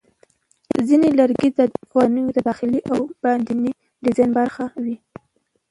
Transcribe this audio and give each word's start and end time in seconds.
ځینې 0.87 1.09
لرګي 1.19 1.49
د 1.57 1.59
ودانیو 1.93 2.35
د 2.35 2.39
داخلي 2.49 2.79
او 2.91 2.99
باندني 3.23 3.71
ډیزاین 4.03 4.31
برخه 4.39 4.63
وي. 4.83 4.95